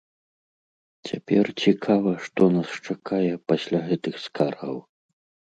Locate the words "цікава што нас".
1.65-2.69